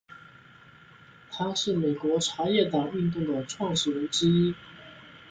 [1.29, 4.55] 他是美国茶叶党运动的创始人之一。